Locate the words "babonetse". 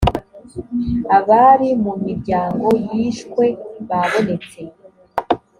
3.89-4.61